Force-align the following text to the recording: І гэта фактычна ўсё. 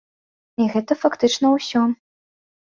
І 0.63 0.65
гэта 0.75 0.97
фактычна 1.01 1.53
ўсё. 1.57 1.85